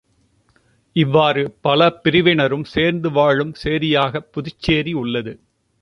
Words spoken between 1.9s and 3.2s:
பிரிவினரும் சேர்ந்து